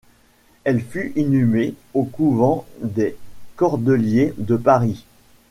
Elle 0.63 0.81
fut 0.81 1.13
inhumée 1.15 1.75
au 1.93 2.05
couvent 2.05 2.65
des 2.81 3.15
Cordeliers 3.55 4.33
de 4.39 4.57
Paris. 4.57 5.05